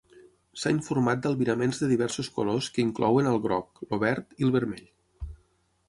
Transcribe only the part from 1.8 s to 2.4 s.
de diversos